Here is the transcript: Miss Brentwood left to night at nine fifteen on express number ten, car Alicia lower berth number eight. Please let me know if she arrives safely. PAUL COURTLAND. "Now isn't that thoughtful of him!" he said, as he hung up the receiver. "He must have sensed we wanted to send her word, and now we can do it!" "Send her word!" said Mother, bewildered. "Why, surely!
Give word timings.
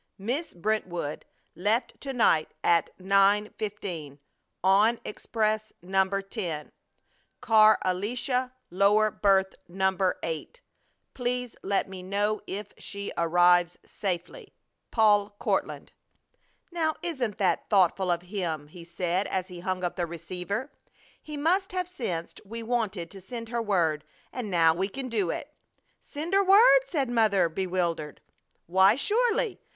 Miss 0.17 0.55
Brentwood 0.55 1.25
left 1.55 2.01
to 2.01 2.11
night 2.11 2.49
at 2.63 2.89
nine 2.99 3.51
fifteen 3.59 4.17
on 4.63 4.99
express 5.05 5.71
number 5.79 6.23
ten, 6.23 6.71
car 7.39 7.77
Alicia 7.83 8.51
lower 8.71 9.11
berth 9.11 9.53
number 9.67 10.17
eight. 10.23 10.59
Please 11.13 11.55
let 11.61 11.87
me 11.87 12.01
know 12.01 12.41
if 12.47 12.73
she 12.79 13.11
arrives 13.15 13.77
safely. 13.85 14.55
PAUL 14.89 15.35
COURTLAND. 15.39 15.93
"Now 16.71 16.95
isn't 17.03 17.37
that 17.37 17.69
thoughtful 17.69 18.09
of 18.09 18.23
him!" 18.23 18.69
he 18.69 18.83
said, 18.83 19.27
as 19.27 19.49
he 19.49 19.59
hung 19.59 19.83
up 19.83 19.97
the 19.97 20.07
receiver. 20.07 20.71
"He 21.21 21.37
must 21.37 21.73
have 21.73 21.87
sensed 21.87 22.41
we 22.43 22.63
wanted 22.63 23.11
to 23.11 23.21
send 23.21 23.49
her 23.49 23.61
word, 23.61 24.03
and 24.33 24.49
now 24.49 24.73
we 24.73 24.87
can 24.89 25.09
do 25.09 25.29
it!" 25.29 25.53
"Send 26.01 26.33
her 26.33 26.43
word!" 26.43 26.79
said 26.87 27.07
Mother, 27.07 27.47
bewildered. 27.47 28.19
"Why, 28.65 28.95
surely! 28.95 29.59